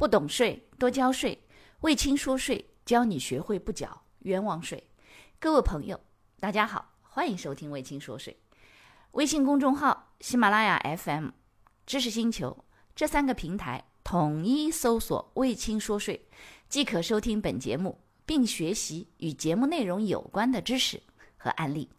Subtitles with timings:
[0.00, 1.38] 不懂税多交税，
[1.80, 4.82] 魏青说税教你学会不缴冤枉税。
[5.38, 6.00] 各位朋友，
[6.40, 8.34] 大家好，欢迎收听魏青说税。
[9.10, 11.28] 微信公众号、喜马拉雅 FM、
[11.84, 12.64] 知识星球
[12.96, 16.26] 这三个平台统一搜索“魏青说税”，
[16.70, 21.02] 即可收听本节目，并学习与节目内容有关的知识
[21.36, 21.90] 和案例。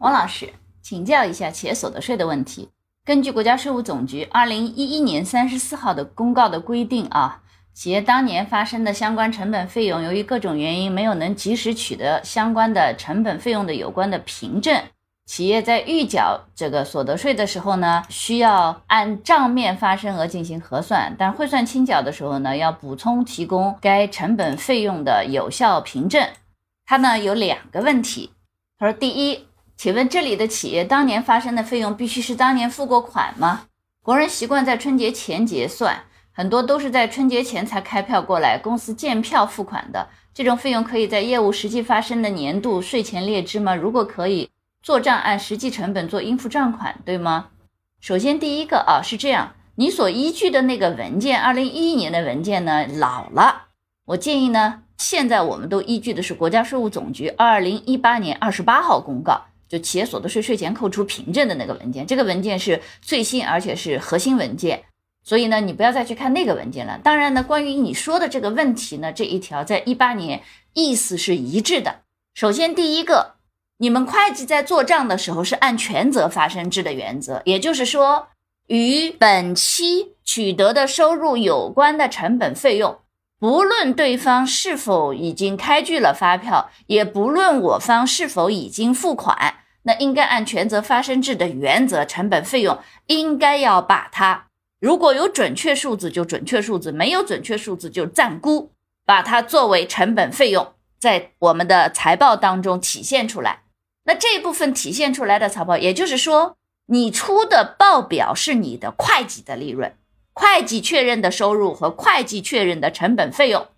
[0.00, 2.68] 王老师，请教一下企业所得税的问题。
[3.06, 7.42] 根据国家税务总局二零一一年三十四号的公告的规定啊，
[7.74, 14.82] 企业当年发生的相关成本费用，由于各种原因没有能及时取得相关的成本费用的有关的凭证，
[15.26, 26.26] 企业在预缴这个所得税的时候呢，需要按账面发生额进行核算，但汇算清缴的时候呢，要补充提供该成本费用的有效凭证。
[26.86, 28.30] 它呢有两个问题，
[28.78, 29.44] 他说第一。
[29.76, 33.66] 请问这里的企业当年发生的费用必须是当年付过款吗？
[34.02, 40.08] 国人习惯在春节前结算，很多都是在春节前才开票过来，公司见票付款的。
[40.32, 43.74] 这种费用可以在业务实际发生的年度税前列支吗？
[43.74, 44.50] 如果可以，
[44.82, 47.48] 做账按实际成本做应付账款，对吗？
[48.00, 53.66] 首先第一个啊是这样，你所依据的那个文件，二零一一年的文件呢老了，
[54.06, 59.40] 我建议呢，现在我们都依据的是国家税务总局二零一八年二十八号公告。
[59.74, 64.84] 就企业所得税税前扣除凭证的那个文件，这个文件是最新而且是核心文件，
[65.24, 66.96] 所以呢，你不要再去看那个文件了。
[67.02, 70.42] 当然呢，关于你说的这个问题呢，这一条在一八年
[70.74, 72.02] 意思是一致的。
[72.34, 73.34] 首先，第一个，
[73.78, 78.28] 你们会计在做账的时候是按权责发生制的原则，也就是说，
[78.68, 82.98] 与本期取得的收入有关的成本费用。
[83.40, 94.46] 不论对方是否已经开具了发票，也不论我方是否已经付款，那应该按权责发生制的原则，成本费用应该要把它，
[94.80, 98.72] 如果有准确数字就准确数字，没有准确数字就暂估，
[99.06, 103.62] 把它作为成本费用，在我们的财报当中体现出来。
[104.06, 106.56] 那这一部分体现出来的财报，也就是说，
[106.86, 109.96] 你出的报表是你的会计的利润。
[110.32, 113.68] 会计确认的收入和会计确认的成本费用，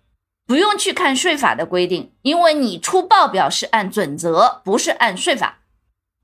[0.47, 5.59] 不用去看税法的规定，因为你出报表是按准则，不是按税法。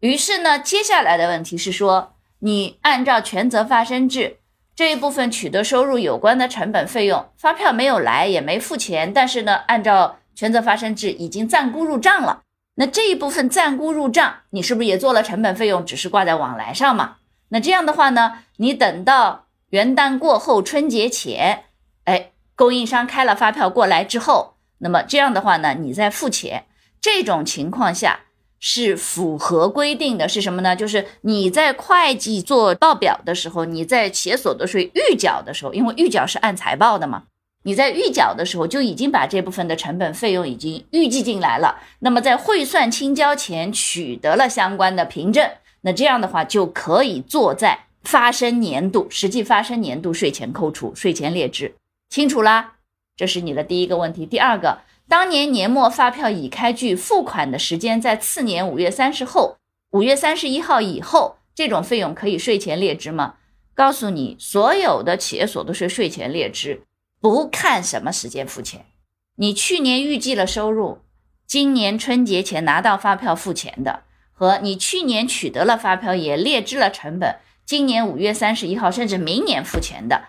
[0.03, 4.39] 于是呢，接下来的问题是说，你按照权责发生制
[4.75, 12.41] 这一部分取得收入有关的成本费用，发票没有来也没付钱，但是呢，按照权责发生制已经暂估入账了。
[12.75, 17.15] 那这一部分暂估入账，你是不是也做了成本费用，只是挂在往来上嘛？
[17.47, 19.45] 那这样的话呢，你等到。
[19.69, 21.63] 元旦过后，春节前，
[22.03, 26.65] 哎，供应商开了发票过来之后，那么这样的话呢，你再付钱，
[27.01, 28.19] 这种情况下
[28.65, 30.73] 是符合规定的，是什么呢？
[30.73, 37.23] 就是你在会计做报表的时候，你在企业所得税预缴的时候，因为预缴是按财报的嘛，
[37.63, 45.45] 你在预缴的时候就已经把这部分的成本费用已经预计进来了，那么在汇算清交前取得了相关的凭证，
[45.81, 47.87] 那这样的话就可以做在。
[48.03, 51.73] 发生年度实际发生年度税前扣除、税前列支，
[52.09, 52.73] 清楚啦？
[53.15, 54.25] 这是你的第一个问题。
[54.25, 54.79] 第二个，
[55.13, 59.57] 当年年末发票已开具，付款的时间在次年五月三十后、
[59.91, 63.35] 五月三十一号以后，这种费用可以税前列支吗？
[63.75, 66.81] 告诉你，所有的企业所得税税前列支
[67.21, 68.87] 不看什么时间付钱，
[69.35, 70.97] 你去年预计了收入，
[71.45, 74.01] 今年春节前拿到发票付钱的，
[74.31, 77.35] 和你去年取得了发票也列支了成本。
[77.67, 80.23] 今年五月三十一号，甚至明年付钱的，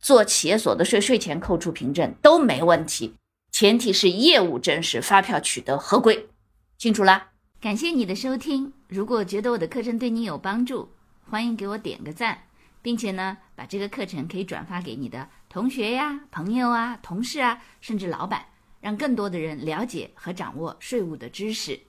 [0.00, 3.12] 做企业所得税税前扣除凭证都没问题，
[3.50, 6.28] 前提是业务真实，发票取得合规，
[6.76, 7.30] 清楚啦？
[7.60, 10.90] 感谢你的收听，如果觉得我的课程对你有帮助，
[11.28, 12.46] 欢迎给我点个赞，
[12.80, 18.46] 并且呢，把这个课程可以转发给你的同学呀、朋友啊、同事啊，甚至老板，
[18.80, 21.80] 让更多的人了解和掌握税务的知识。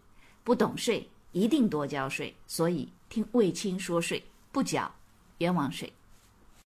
[0.44, 4.24] 不懂税，一定多交税，所以听卫青说税。
[4.52, 4.92] 不缴
[5.38, 5.94] 冤枉税。